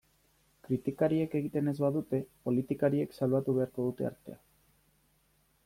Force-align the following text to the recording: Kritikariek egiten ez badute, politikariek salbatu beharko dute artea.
Kritikariek 0.67 1.35
egiten 1.39 1.69
ez 1.73 1.75
badute, 1.83 2.21
politikariek 2.49 3.15
salbatu 3.21 3.55
beharko 3.59 3.87
dute 3.91 4.11
artea. 4.13 4.43